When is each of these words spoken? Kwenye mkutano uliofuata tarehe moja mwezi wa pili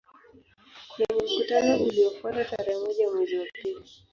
Kwenye 0.89 1.21
mkutano 1.23 1.83
uliofuata 1.83 2.45
tarehe 2.45 2.77
moja 2.79 3.11
mwezi 3.11 3.37
wa 3.37 3.45
pili 3.45 3.83